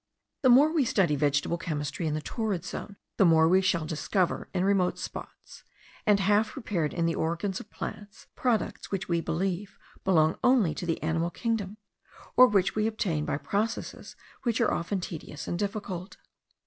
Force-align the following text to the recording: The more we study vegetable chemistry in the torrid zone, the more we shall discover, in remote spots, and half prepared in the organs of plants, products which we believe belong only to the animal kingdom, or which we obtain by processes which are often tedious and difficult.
The 0.41 0.49
more 0.49 0.73
we 0.73 0.83
study 0.83 1.15
vegetable 1.15 1.59
chemistry 1.59 2.07
in 2.07 2.15
the 2.15 2.21
torrid 2.23 2.65
zone, 2.65 2.95
the 3.17 3.23
more 3.23 3.47
we 3.47 3.61
shall 3.61 3.85
discover, 3.85 4.49
in 4.51 4.63
remote 4.63 4.97
spots, 4.97 5.63
and 6.07 6.19
half 6.19 6.53
prepared 6.53 6.91
in 6.91 7.05
the 7.05 7.13
organs 7.13 7.59
of 7.59 7.69
plants, 7.69 8.25
products 8.33 8.89
which 8.89 9.07
we 9.07 9.21
believe 9.21 9.77
belong 10.03 10.39
only 10.43 10.73
to 10.73 10.87
the 10.87 11.03
animal 11.03 11.29
kingdom, 11.29 11.77
or 12.35 12.47
which 12.47 12.73
we 12.73 12.87
obtain 12.87 13.25
by 13.25 13.37
processes 13.37 14.15
which 14.41 14.59
are 14.59 14.73
often 14.73 15.01
tedious 15.01 15.47
and 15.47 15.59
difficult. 15.59 16.17